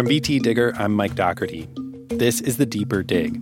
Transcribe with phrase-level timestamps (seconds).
[0.00, 1.68] From VT Digger, I'm Mike Dougherty.
[2.08, 3.38] This is the Deeper Dig.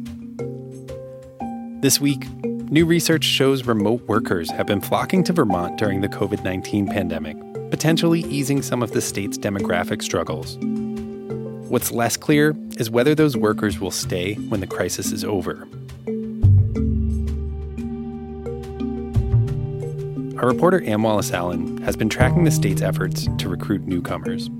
[1.82, 6.42] This week, new research shows remote workers have been flocking to Vermont during the COVID
[6.42, 7.36] 19 pandemic,
[7.70, 10.58] potentially easing some of the state's demographic struggles.
[11.70, 15.68] What's less clear is whether those workers will stay when the crisis is over.
[20.42, 24.50] Our reporter Anne Wallace Allen has been tracking the state's efforts to recruit newcomers.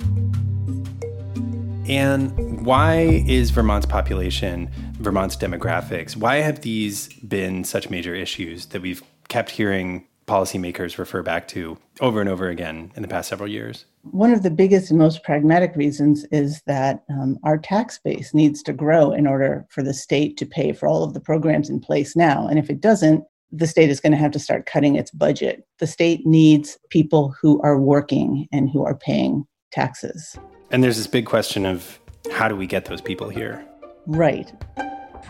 [1.89, 8.82] And why is Vermont's population, Vermont's demographics, why have these been such major issues that
[8.82, 13.48] we've kept hearing policymakers refer back to over and over again in the past several
[13.48, 13.86] years?
[14.03, 18.62] One of the biggest and most pragmatic reasons is that um, our tax base needs
[18.64, 21.81] to grow in order for the state to pay for all of the programs in
[21.81, 22.46] place now.
[22.46, 25.67] And if it doesn't, the state is going to have to start cutting its budget.
[25.79, 30.36] The state needs people who are working and who are paying taxes.
[30.71, 31.99] And there's this big question of
[32.31, 33.64] how do we get those people here?
[34.06, 34.53] Right.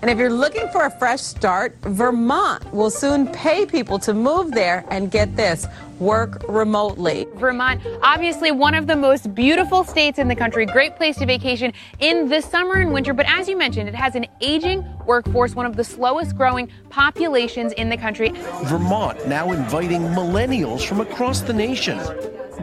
[0.01, 4.53] And if you're looking for a fresh start, Vermont will soon pay people to move
[4.53, 5.67] there and get this
[5.99, 7.27] work remotely.
[7.35, 11.73] Vermont, obviously one of the most beautiful states in the country, great place to vacation
[11.99, 13.13] in the summer and winter.
[13.13, 17.73] But as you mentioned, it has an aging workforce, one of the slowest growing populations
[17.73, 18.31] in the country.
[18.65, 21.99] Vermont now inviting millennials from across the nation.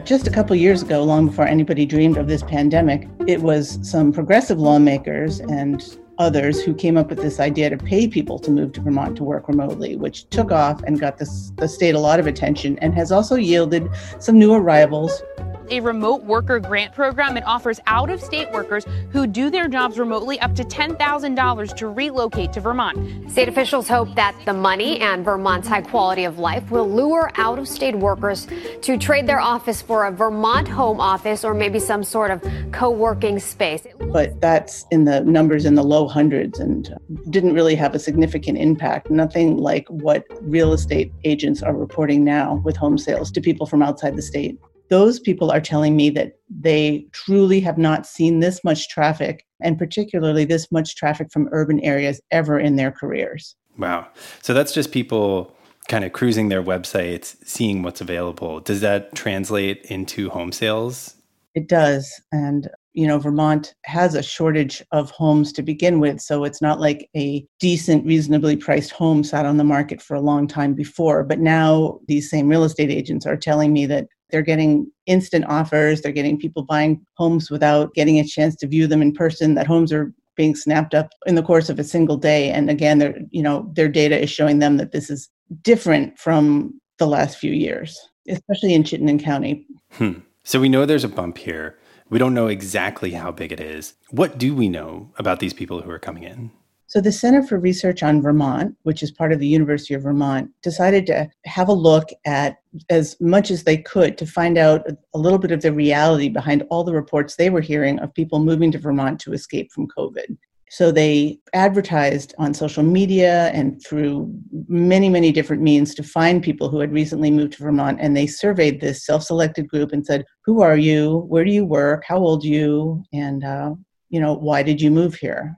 [0.06, 4.12] Just a couple years ago, long before anybody dreamed of this pandemic, it was some
[4.12, 8.72] progressive lawmakers and others who came up with this idea to pay people to move
[8.74, 12.20] to Vermont to work remotely, which took off and got this, the state a lot
[12.20, 13.90] of attention and has also yielded
[14.20, 15.24] some new arrivals
[15.70, 17.36] a remote worker grant program.
[17.36, 21.88] It offers out of state workers who do their jobs remotely up to $10,000 to
[21.88, 23.30] relocate to Vermont.
[23.30, 27.58] State officials hope that the money and Vermont's high quality of life will lure out
[27.58, 28.46] of state workers
[28.82, 32.90] to trade their office for a Vermont home office or maybe some sort of co
[32.90, 33.86] working space.
[34.12, 36.94] But that's in the numbers in the low hundreds and
[37.30, 39.10] didn't really have a significant impact.
[39.10, 43.82] Nothing like what real estate agents are reporting now with home sales to people from
[43.82, 48.62] outside the state those people are telling me that they truly have not seen this
[48.62, 53.56] much traffic and particularly this much traffic from urban areas ever in their careers.
[53.78, 54.06] Wow.
[54.42, 55.54] So that's just people
[55.88, 58.60] kind of cruising their websites, seeing what's available.
[58.60, 61.14] Does that translate into home sales?
[61.54, 62.20] It does.
[62.32, 66.18] And, you know, Vermont has a shortage of homes to begin with.
[66.18, 70.20] So it's not like a decent, reasonably priced home sat on the market for a
[70.20, 71.22] long time before.
[71.22, 76.00] But now these same real estate agents are telling me that they're getting instant offers.
[76.00, 79.56] They're getting people buying homes without getting a chance to view them in person.
[79.56, 82.50] That homes are being snapped up in the course of a single day.
[82.50, 85.28] And again, their you know their data is showing them that this is
[85.60, 89.66] different from the last few years, especially in Chittenden County.
[89.92, 90.20] Hmm.
[90.44, 91.78] So we know there's a bump here.
[92.08, 93.94] We don't know exactly how big it is.
[94.10, 96.52] What do we know about these people who are coming in?
[96.88, 100.50] So, the Center for Research on Vermont, which is part of the University of Vermont,
[100.62, 102.58] decided to have a look at
[102.90, 106.62] as much as they could to find out a little bit of the reality behind
[106.70, 110.36] all the reports they were hearing of people moving to Vermont to escape from COVID.
[110.68, 114.32] So, they advertised on social media and through
[114.68, 117.98] many, many different means to find people who had recently moved to Vermont.
[118.00, 121.18] And they surveyed this self selected group and said, Who are you?
[121.28, 122.04] Where do you work?
[122.06, 123.04] How old are you?
[123.12, 123.74] And, uh,
[124.08, 125.56] you know, why did you move here?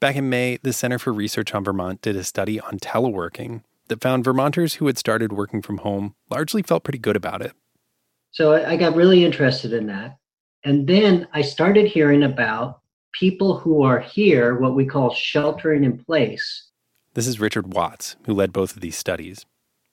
[0.00, 4.00] Back in May, the Center for Research on Vermont did a study on teleworking that
[4.00, 7.52] found Vermonters who had started working from home largely felt pretty good about it.
[8.30, 10.16] So I got really interested in that.
[10.64, 12.80] And then I started hearing about
[13.12, 16.68] people who are here, what we call sheltering in place.
[17.14, 19.44] This is Richard Watts, who led both of these studies.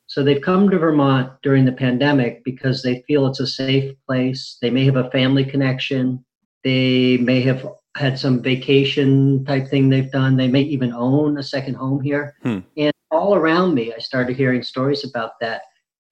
[0.08, 4.58] So they've come to Vermont during the pandemic because they feel it's a safe place.
[4.62, 6.24] They may have a family connection.
[6.64, 7.68] They may have
[7.98, 10.38] had some vacation type thing they've done.
[10.38, 12.36] They may even own a second home here.
[12.44, 12.60] Hmm.
[12.78, 15.64] And all around me, I started hearing stories about that.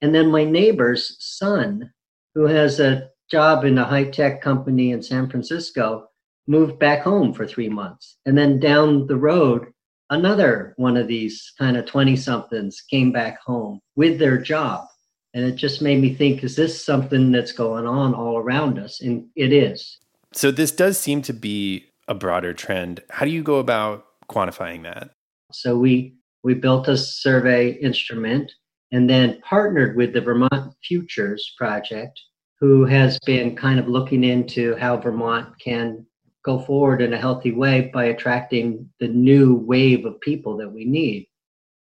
[0.02, 1.92] And then my neighbor's son,
[2.34, 6.10] who has a job in a high tech company in San Francisco,
[6.48, 8.18] moved back home for three months.
[8.26, 9.68] And then down the road,
[10.10, 14.86] another one of these kind of 20 somethings came back home with their job.
[15.34, 19.02] And it just made me think, is this something that's going on all around us?
[19.02, 19.98] And it is.
[20.32, 23.02] So this does seem to be a broader trend.
[23.10, 25.12] How do you go about quantifying that?
[25.52, 28.52] So we we built a survey instrument
[28.92, 32.20] and then partnered with the Vermont Futures Project,
[32.60, 36.06] who has been kind of looking into how Vermont can
[36.46, 40.86] go forward in a healthy way by attracting the new wave of people that we
[40.86, 41.28] need.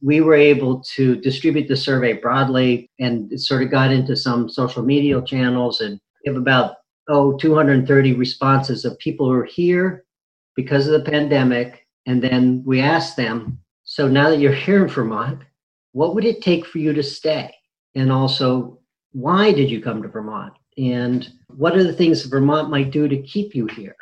[0.02, 4.50] We were able to distribute the survey broadly and it sort of got into some
[4.50, 6.76] social media channels and have about
[7.10, 10.06] oh 230 responses of people who are here
[10.56, 14.90] because of the pandemic, and then we asked them, so now that you're here in
[14.90, 15.42] Vermont,
[15.94, 17.54] what would it take for you to stay?
[17.96, 18.80] And also,
[19.12, 20.54] why did you come to Vermont?
[20.78, 23.96] And what are the things Vermont might do to keep you here?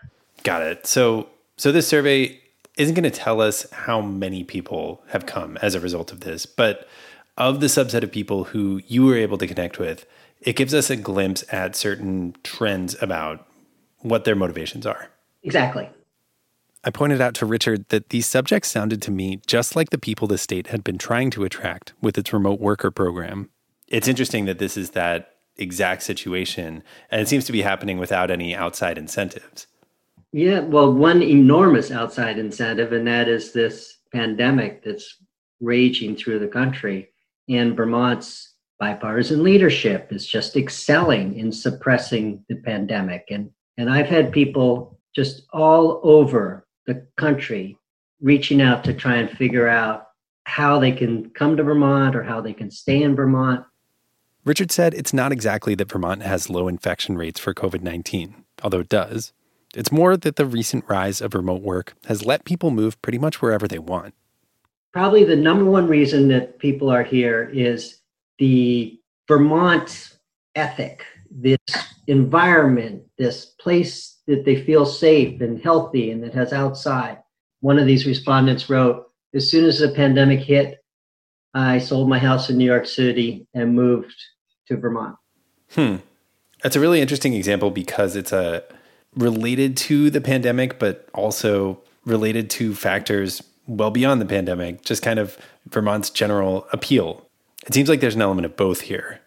[0.43, 0.87] Got it.
[0.87, 2.39] So, so this survey
[2.77, 6.45] isn't going to tell us how many people have come as a result of this,
[6.45, 6.87] but
[7.37, 10.05] of the subset of people who you were able to connect with,
[10.41, 13.47] it gives us a glimpse at certain trends about
[13.99, 15.09] what their motivations are.
[15.43, 15.89] Exactly.
[16.83, 20.27] I pointed out to Richard that these subjects sounded to me just like the people
[20.27, 23.49] the state had been trying to attract with its remote worker program.
[23.87, 28.31] It's interesting that this is that exact situation, and it seems to be happening without
[28.31, 29.67] any outside incentives.
[30.33, 35.17] Yeah, well, one enormous outside incentive, and that is this pandemic that's
[35.59, 37.09] raging through the country.
[37.49, 43.25] And Vermont's bipartisan leadership is just excelling in suppressing the pandemic.
[43.29, 47.77] And, and I've had people just all over the country
[48.21, 50.07] reaching out to try and figure out
[50.45, 53.65] how they can come to Vermont or how they can stay in Vermont.
[54.45, 58.79] Richard said it's not exactly that Vermont has low infection rates for COVID 19, although
[58.79, 59.33] it does.
[59.75, 63.41] It's more that the recent rise of remote work has let people move pretty much
[63.41, 64.13] wherever they want.
[64.91, 67.99] Probably the number one reason that people are here is
[68.37, 70.17] the Vermont
[70.55, 71.59] ethic, this
[72.07, 77.19] environment, this place that they feel safe and healthy and that has outside.
[77.61, 80.83] One of these respondents wrote, As soon as the pandemic hit,
[81.53, 84.15] I sold my house in New York City and moved
[84.67, 85.15] to Vermont.
[85.71, 85.97] Hmm.
[86.63, 88.63] That's a really interesting example because it's a
[89.15, 95.19] related to the pandemic, but also related to factors well beyond the pandemic, just kind
[95.19, 95.37] of
[95.67, 97.27] Vermont's general appeal.
[97.67, 99.19] It seems like there's an element of both here.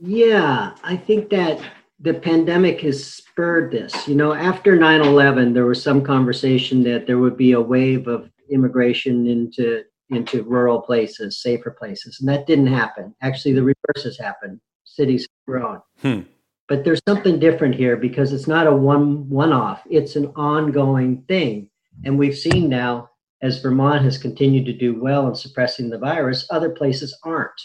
[0.00, 1.60] Yeah, I think that
[2.00, 4.06] the pandemic has spurred this.
[4.06, 8.06] You know, after 9 11, there was some conversation that there would be a wave
[8.06, 12.20] of immigration into into rural places, safer places.
[12.20, 13.12] And that didn't happen.
[13.22, 14.60] Actually, the reverse has happened.
[14.84, 15.80] Cities have grown.
[16.00, 16.20] Hmm.
[16.68, 19.82] But there's something different here because it's not a one one off.
[19.88, 21.70] It's an ongoing thing.
[22.04, 23.10] And we've seen now
[23.42, 27.60] as Vermont has continued to do well in suppressing the virus, other places aren't.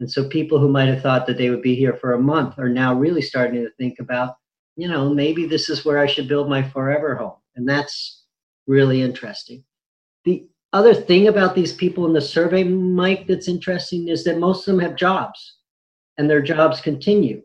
[0.00, 2.58] And so people who might have thought that they would be here for a month
[2.58, 4.36] are now really starting to think about,
[4.76, 7.36] you know, maybe this is where I should build my forever home.
[7.54, 8.24] And that's
[8.66, 9.62] really interesting.
[10.24, 14.66] The other thing about these people in the survey, Mike, that's interesting is that most
[14.66, 15.58] of them have jobs
[16.18, 17.42] and their jobs continue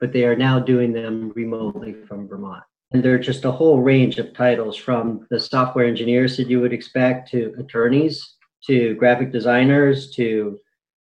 [0.00, 2.62] but they are now doing them remotely from Vermont.
[2.92, 6.60] And there are just a whole range of titles from the software engineers that you
[6.60, 8.36] would expect to attorneys
[8.66, 10.58] to graphic designers to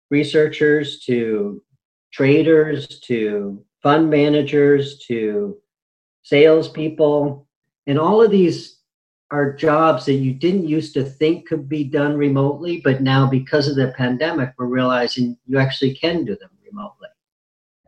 [0.10, 1.62] researchers to
[2.13, 5.57] traders to fund managers to
[6.24, 7.48] salespeople.
[7.88, 8.80] And all of these
[9.31, 13.68] are jobs that you didn't used to think could be done remotely, but now because
[13.68, 16.51] of the pandemic, we're realizing you actually can do them.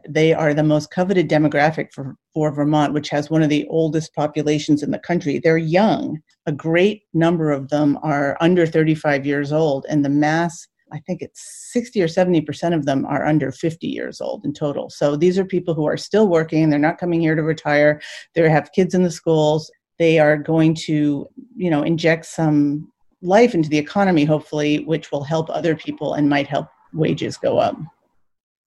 [0.08, 4.14] They are the most coveted demographic for, for Vermont, which has one of the oldest
[4.14, 5.40] populations in the country.
[5.40, 6.20] They're young.
[6.46, 11.22] A great number of them are under 35 years old, and the mass I think
[11.22, 14.90] it's 60 or 70% of them are under 50 years old in total.
[14.90, 16.70] So these are people who are still working.
[16.70, 18.00] They're not coming here to retire.
[18.34, 19.70] They have kids in the schools.
[19.98, 25.24] They are going to, you know, inject some life into the economy, hopefully, which will
[25.24, 27.76] help other people and might help wages go up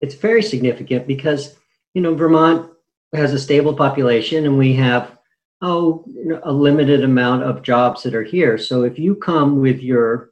[0.00, 1.56] it's very significant because
[1.94, 2.70] you know Vermont
[3.14, 5.18] has a stable population and we have
[5.62, 6.04] oh
[6.44, 8.58] a limited amount of jobs that are here.
[8.58, 10.30] So if you come with your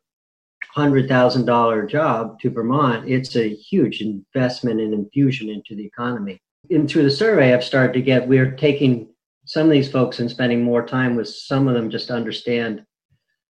[0.74, 6.40] hundred thousand dollar job to Vermont, it's a huge investment and infusion into the economy.
[6.70, 9.08] And through the survey, I've started to get we're taking
[9.46, 12.84] some of these folks and spending more time with some of them just to understand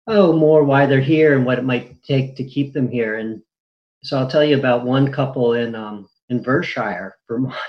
[0.06, 3.40] oh more why they're here and what it might take to keep them here and
[4.04, 7.54] so I'll tell you about one couple in um, in Vershire, Vermont.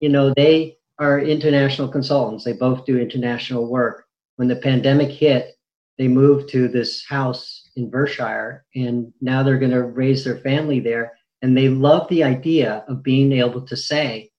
[0.00, 2.44] You know, they are international consultants.
[2.44, 4.04] They both do international work.
[4.36, 5.54] When the pandemic hit,
[5.96, 10.78] they moved to this house in Vershire, and now they're going to raise their family
[10.78, 11.12] there.
[11.40, 14.30] And they love the idea of being able to say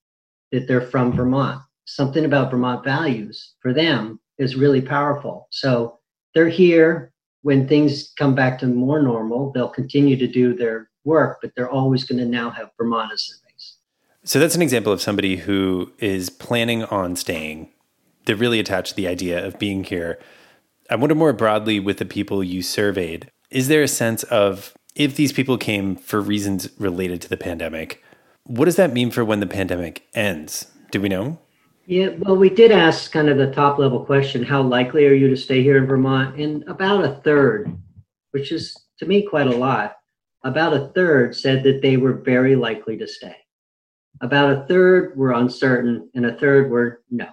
[0.51, 1.61] that they're from Vermont.
[1.85, 5.47] Something about Vermont values for them is really powerful.
[5.49, 5.99] So
[6.35, 7.11] they're here.
[7.41, 11.69] When things come back to more normal, they'll continue to do their work, but they're
[11.69, 13.77] always going to now have Vermont as their base.
[14.23, 17.69] So that's an example of somebody who is planning on staying.
[18.25, 20.19] They're really attached to the idea of being here.
[20.89, 25.15] I wonder more broadly with the people you surveyed, is there a sense of if
[25.15, 28.03] these people came for reasons related to the pandemic,
[28.43, 30.67] what does that mean for when the pandemic ends?
[30.91, 31.39] Do we know?
[31.87, 35.29] Yeah, well, we did ask kind of the top level question how likely are you
[35.29, 36.39] to stay here in Vermont?
[36.39, 37.75] And about a third,
[38.31, 39.97] which is to me quite a lot,
[40.45, 43.35] about a third said that they were very likely to stay.
[44.21, 47.27] About a third were uncertain, and a third were no.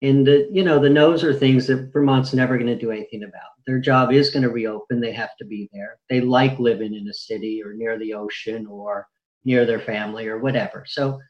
[0.00, 3.22] And the, you know, the no's are things that Vermont's never going to do anything
[3.22, 3.52] about.
[3.66, 5.00] Their job is going to reopen.
[5.00, 5.98] They have to be there.
[6.10, 9.06] They like living in a city or near the ocean or
[9.44, 10.84] near their family or whatever.
[10.88, 11.20] So,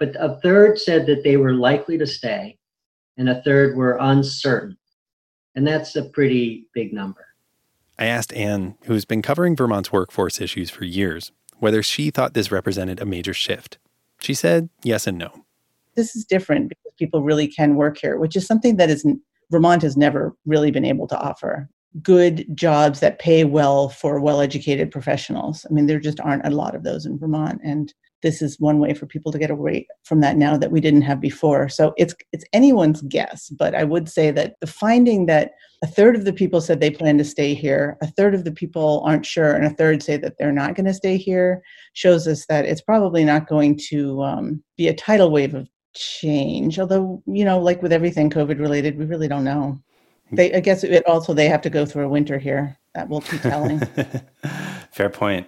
[0.00, 2.58] but a third said that they were likely to stay,
[3.18, 4.78] and a third were uncertain.
[5.54, 7.27] And that's a pretty big number.
[7.98, 12.52] I asked Anne, who's been covering Vermont's workforce issues for years, whether she thought this
[12.52, 13.78] represented a major shift.
[14.20, 15.44] She said yes and no.
[15.96, 19.04] This is different because people really can work here, which is something that is
[19.50, 21.68] Vermont has never really been able to offer.
[22.02, 25.66] Good jobs that pay well for well educated professionals.
[25.68, 27.60] I mean, there just aren't a lot of those in Vermont.
[27.64, 30.80] And this is one way for people to get away from that now that we
[30.80, 31.68] didn't have before.
[31.68, 36.16] So it's it's anyone's guess, but I would say that the finding that a third
[36.16, 39.26] of the people said they plan to stay here, a third of the people aren't
[39.26, 42.64] sure, and a third say that they're not going to stay here shows us that
[42.64, 46.78] it's probably not going to um, be a tidal wave of change.
[46.78, 49.80] Although you know, like with everything COVID related, we really don't know.
[50.32, 52.76] They, I guess it also they have to go through a winter here.
[52.94, 53.80] That will be telling.
[54.92, 55.46] Fair point.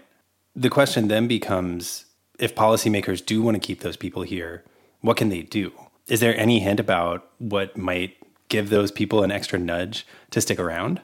[0.55, 2.07] The question then becomes
[2.41, 4.65] if policymakers do want to keep those people here,
[5.03, 5.73] what can they do?
[6.09, 8.17] Is there any hint about what might
[8.49, 11.01] give those people an extra nudge to stick around?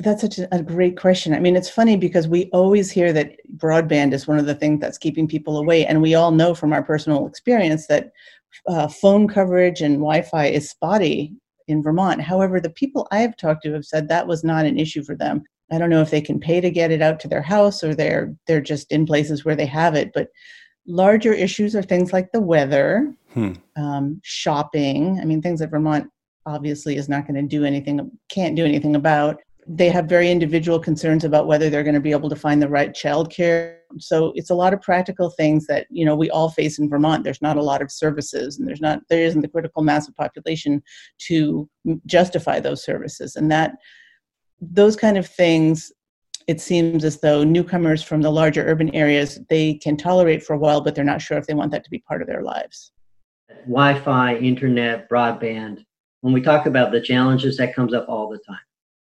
[0.00, 1.34] That's such a great question.
[1.34, 4.80] I mean, it's funny because we always hear that broadband is one of the things
[4.80, 5.86] that's keeping people away.
[5.86, 8.12] And we all know from our personal experience that
[8.68, 11.34] uh, phone coverage and Wi Fi is spotty
[11.68, 12.20] in Vermont.
[12.20, 15.44] However, the people I've talked to have said that was not an issue for them.
[15.72, 17.94] I don't know if they can pay to get it out to their house or
[17.94, 20.28] they're they're just in places where they have it, but
[20.86, 23.52] larger issues are things like the weather, hmm.
[23.76, 25.18] um, shopping.
[25.20, 26.08] I mean, things that Vermont
[26.46, 29.40] obviously is not going to do anything, can't do anything about.
[29.66, 32.68] They have very individual concerns about whether they're going to be able to find the
[32.68, 33.78] right childcare.
[33.98, 37.24] So it's a lot of practical things that you know we all face in Vermont.
[37.24, 40.14] There's not a lot of services, and there's not there isn't the critical mass of
[40.16, 40.82] population
[41.28, 41.68] to
[42.04, 43.76] justify those services, and that
[44.60, 45.90] those kind of things
[46.46, 50.58] it seems as though newcomers from the larger urban areas they can tolerate for a
[50.58, 52.92] while but they're not sure if they want that to be part of their lives.
[53.66, 55.84] Wi-fi internet broadband
[56.20, 58.56] when we talk about the challenges that comes up all the time.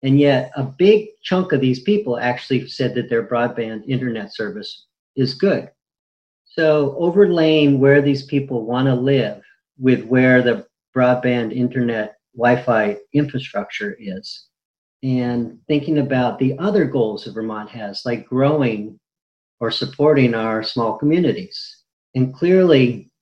[0.02, 4.86] And yet a big chunk of these people actually said that their broadband internet service
[5.16, 5.70] is good.
[6.44, 9.42] So overlaying where these people want to live
[9.78, 14.46] with where the broadband internet wi-fi infrastructure is
[15.04, 18.98] and thinking about the other goals that Vermont has, like growing
[19.60, 21.82] or supporting our small communities.
[22.14, 23.12] And clearly,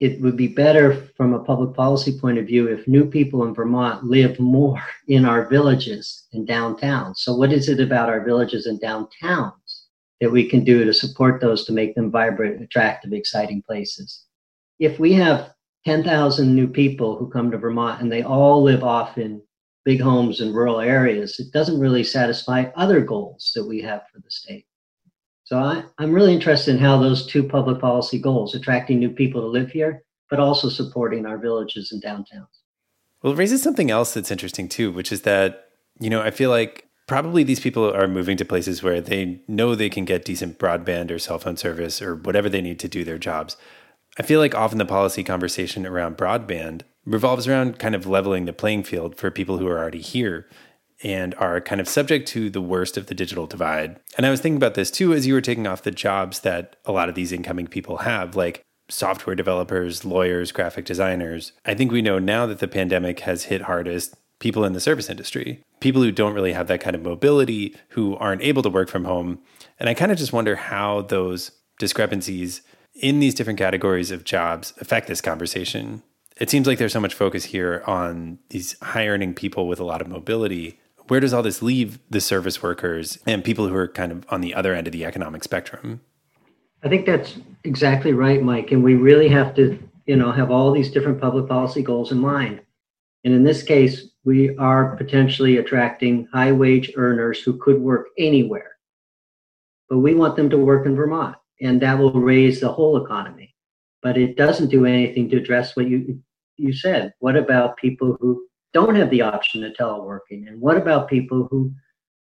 [0.00, 3.54] it would be better from a public policy point of view if new people in
[3.54, 7.18] Vermont live more in our villages and downtowns.
[7.18, 9.82] So, what is it about our villages and downtowns
[10.20, 14.24] that we can do to support those to make them vibrant, attractive, exciting places?
[14.80, 15.52] If we have
[15.84, 19.40] 10,000 new people who come to Vermont and they all live off in
[19.88, 24.20] big homes in rural areas, it doesn't really satisfy other goals that we have for
[24.20, 24.66] the state.
[25.44, 29.40] So I, I'm really interested in how those two public policy goals, attracting new people
[29.40, 32.52] to live here, but also supporting our villages and downtowns.
[33.22, 36.50] Well, it raises something else that's interesting too, which is that, you know, I feel
[36.50, 40.58] like probably these people are moving to places where they know they can get decent
[40.58, 43.56] broadband or cell phone service or whatever they need to do their jobs.
[44.18, 48.52] I feel like often the policy conversation around broadband revolves around kind of leveling the
[48.52, 50.46] playing field for people who are already here
[51.02, 53.98] and are kind of subject to the worst of the digital divide.
[54.16, 56.76] And I was thinking about this too as you were taking off the jobs that
[56.84, 61.52] a lot of these incoming people have, like software developers, lawyers, graphic designers.
[61.64, 65.10] I think we know now that the pandemic has hit hardest people in the service
[65.10, 68.88] industry, people who don't really have that kind of mobility, who aren't able to work
[68.88, 69.40] from home.
[69.78, 72.62] And I kind of just wonder how those discrepancies
[72.94, 76.02] in these different categories of jobs affect this conversation
[76.38, 79.84] it seems like there's so much focus here on these high earning people with a
[79.84, 80.78] lot of mobility.
[81.08, 84.40] Where does all this leave the service workers and people who are kind of on
[84.40, 86.00] the other end of the economic spectrum?
[86.84, 88.70] I think that's exactly right, Mike.
[88.70, 92.18] And we really have to, you know, have all these different public policy goals in
[92.18, 92.60] mind.
[93.24, 98.76] And in this case, we are potentially attracting high wage earners who could work anywhere.
[99.88, 103.54] But we want them to work in Vermont, and that will raise the whole economy.
[104.02, 106.22] But it doesn't do anything to address what you
[106.58, 110.46] you said, what about people who don't have the option of teleworking?
[110.48, 111.72] And what about people who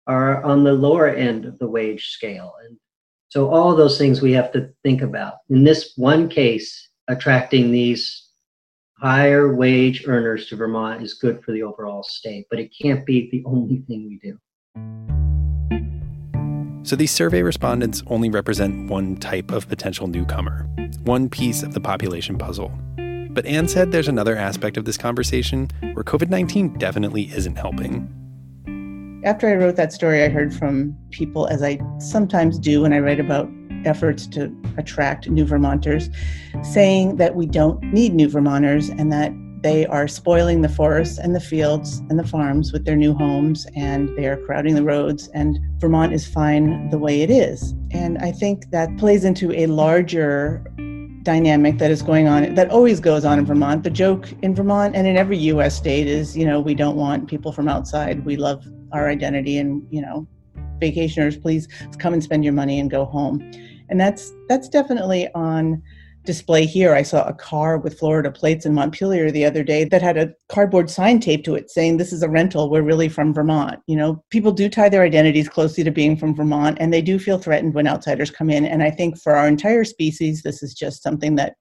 [0.07, 2.53] are on the lower end of the wage scale?
[2.65, 2.77] And
[3.29, 5.35] so all those things we have to think about.
[5.49, 8.29] In this one case, attracting these
[8.97, 13.29] higher wage earners to Vermont is good for the overall state, but it can't be
[13.31, 14.37] the only thing we do.
[16.83, 20.67] So these survey respondents only represent one type of potential newcomer,
[21.03, 22.71] one piece of the population puzzle.
[23.33, 28.07] But Anne said there's another aspect of this conversation where COVID 19 definitely isn't helping.
[29.25, 32.99] After I wrote that story, I heard from people, as I sometimes do when I
[32.99, 33.49] write about
[33.85, 36.09] efforts to attract new Vermonters,
[36.61, 41.33] saying that we don't need new Vermonters and that they are spoiling the forests and
[41.33, 45.29] the fields and the farms with their new homes and they are crowding the roads
[45.29, 47.73] and Vermont is fine the way it is.
[47.91, 50.65] And I think that plays into a larger
[51.23, 53.83] dynamic that is going on that always goes on in Vermont.
[53.83, 57.27] The joke in Vermont and in every US state is, you know, we don't want
[57.27, 58.25] people from outside.
[58.25, 60.27] We love our identity and, you know,
[60.79, 63.39] vacationers, please come and spend your money and go home
[63.89, 65.81] and that's that's definitely on
[66.23, 66.93] display here.
[66.93, 70.33] I saw a car with Florida plates in Montpelier the other day that had a
[70.49, 72.69] cardboard sign taped to it saying, This is a rental.
[72.69, 73.79] We're really from Vermont.
[73.87, 77.19] You know, people do tie their identities closely to being from Vermont and they do
[77.19, 78.65] feel threatened when outsiders come in.
[78.65, 81.55] And I think for our entire species, this is just something that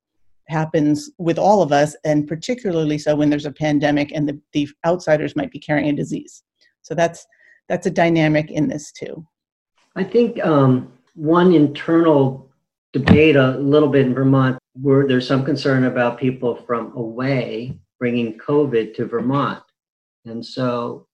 [0.48, 4.68] happens with all of us, and particularly so when there's a pandemic and the, the
[4.84, 6.42] outsiders might be carrying a disease.
[6.82, 7.26] So that's
[7.68, 9.24] that's a dynamic in this too.
[9.96, 12.48] I think um, one internal
[12.92, 18.38] debate a little bit in Vermont where there's some concern about people from away bringing
[18.38, 19.62] COVID to Vermont.
[20.24, 21.06] And so,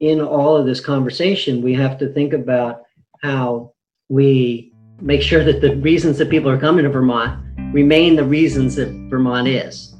[0.00, 2.82] in all of this conversation, we have to think about
[3.22, 3.72] how
[4.08, 7.40] we make sure that the reasons that people are coming to Vermont
[7.72, 9.94] remain the reasons that Vermont is.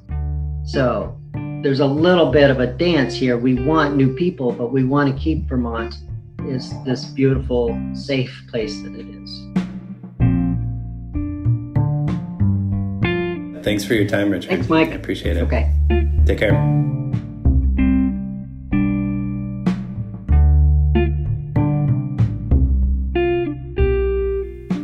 [0.65, 1.19] So,
[1.63, 3.39] there's a little bit of a dance here.
[3.39, 5.95] We want new people, but we want to keep Vermont
[6.41, 9.62] is this beautiful, safe place that it is.
[13.63, 14.51] Thanks for your time, Richard.
[14.51, 14.89] Thanks, Mike.
[14.89, 15.43] I appreciate it.
[15.43, 15.73] Okay.
[16.27, 16.53] Take care.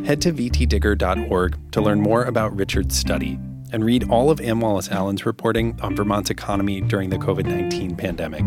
[0.05, 3.39] Head to vtdigger.org to learn more about Richard's study
[3.73, 7.95] and read all of Anne Wallace Allen's reporting on Vermont's economy during the COVID 19
[7.95, 8.45] pandemic.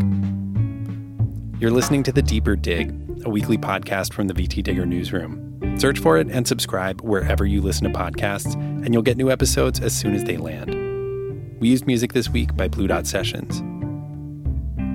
[1.62, 2.90] You're listening to The Deeper Dig,
[3.26, 5.51] a weekly podcast from the VT Digger newsroom.
[5.80, 9.80] Search for it and subscribe wherever you listen to podcasts, and you'll get new episodes
[9.80, 10.76] as soon as they land.
[11.60, 13.62] We used music this week by Blue Dot Sessions.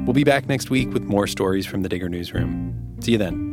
[0.06, 2.96] We'll be back next week with more stories from the Digger newsroom.
[3.00, 3.45] See you then.